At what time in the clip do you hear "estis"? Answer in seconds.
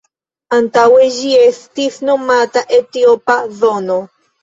1.43-2.01